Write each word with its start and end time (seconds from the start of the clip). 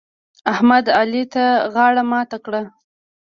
احمد؛ 0.51 0.85
علي 0.99 1.23
ته 1.33 1.45
غاړه 1.73 2.03
ماته 2.11 2.37
کړه. 2.45 2.61